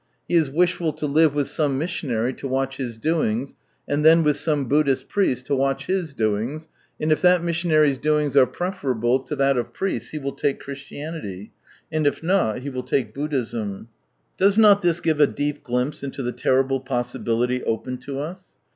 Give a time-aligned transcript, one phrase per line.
[0.27, 3.53] He is wishful to livt with some missionary, to watch his doings;
[3.87, 6.67] and then with some Buddhist priest, to watch his doings;
[6.99, 9.57] and if that missionary's doings are preferable to that.
[9.57, 11.51] of firieits, ht will take Christianity,
[11.91, 13.89] and if not he will take Buddhism."
[14.37, 16.31] Does not •^(((It will be a Seed" 149 this give a deep glimpse into the
[16.31, 18.53] terrible possibility open to us